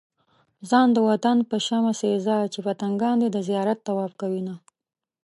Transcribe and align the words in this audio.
ځان 0.69 0.87
د 0.93 0.97
وطن 1.09 1.37
په 1.49 1.55
شمع 1.65 1.93
سيزه 2.01 2.37
چې 2.53 2.59
پتنګان 2.65 3.15
دې 3.21 3.29
د 3.31 3.37
زيارت 3.47 3.79
طواف 3.87 4.11
کوينه 4.21 4.55